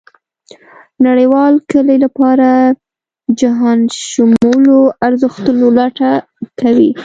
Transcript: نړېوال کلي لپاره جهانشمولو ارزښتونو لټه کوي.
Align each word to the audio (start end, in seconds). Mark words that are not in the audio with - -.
نړېوال 1.05 1.53
کلي 1.71 1.97
لپاره 2.05 2.47
جهانشمولو 3.39 4.79
ارزښتونو 5.07 5.65
لټه 5.77 6.11
کوي. 6.59 6.89